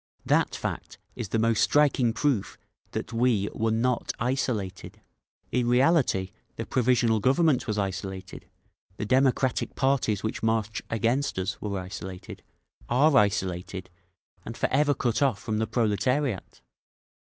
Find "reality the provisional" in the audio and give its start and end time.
5.67-7.19